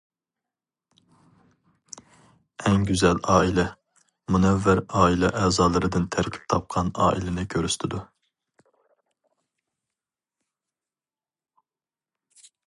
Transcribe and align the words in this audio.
‹‹ئەڭ 2.69 2.85
گۈزەل 2.91 3.21
ئائىلە›› 3.33 3.65
مۇنەۋۋەر 4.35 4.81
ئائىلە 5.01 5.31
ئەزالىرىدىن 5.41 6.09
تەركىب 6.17 6.49
تاپقان 6.55 6.91
ئائىلىنى 7.03 7.47
كۆرسىتىدۇ. 7.57 8.03